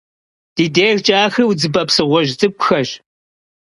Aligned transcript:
Ди 0.55 0.65
дежкӏэ 0.75 1.15
ахэр 1.25 1.45
удзыпэ 1.49 1.81
псыгъуэжь 1.87 2.31
цӏыкӏухэщ. 2.39 2.89